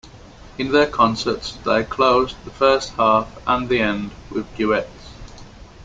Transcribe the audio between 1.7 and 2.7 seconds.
closed the